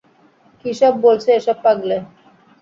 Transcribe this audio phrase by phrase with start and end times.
[0.65, 1.97] কীসব বলছে এই পাগলে?